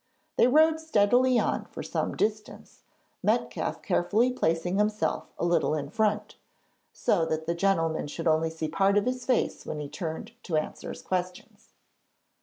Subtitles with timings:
[0.35, 2.81] They rode steadily on for some distance,
[3.21, 6.37] Metcalfe carefully placing himself a little in front,
[6.91, 10.55] so that the gentleman should only see part of his face when he turned to
[10.57, 11.73] answer his questions.